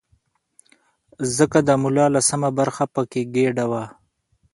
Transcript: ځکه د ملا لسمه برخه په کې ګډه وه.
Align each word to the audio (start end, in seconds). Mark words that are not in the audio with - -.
ځکه 1.37 1.59
د 1.67 1.69
ملا 1.81 2.07
لسمه 2.15 2.49
برخه 2.59 2.85
په 2.93 3.01
کې 3.11 3.21
ګډه 3.35 3.65
وه. 3.71 3.83